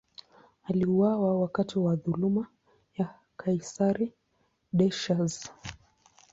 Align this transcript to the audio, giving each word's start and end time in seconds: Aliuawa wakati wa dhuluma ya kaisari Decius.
Aliuawa 0.63 1.39
wakati 1.41 1.79
wa 1.79 1.95
dhuluma 1.95 2.47
ya 2.97 3.15
kaisari 3.37 4.13
Decius. 4.73 5.51